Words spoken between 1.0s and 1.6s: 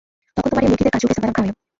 পেস্তাবাদাম খাওয়াইও।